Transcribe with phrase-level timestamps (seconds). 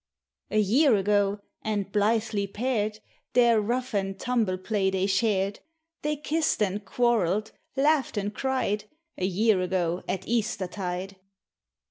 [0.49, 2.97] A year ago, and blithely paired,
[3.33, 5.59] Their rough and tumble play they shared;
[6.01, 8.85] They kissed and quarrelled, laughed and cried,
[9.19, 11.17] A year ago at Eastertide.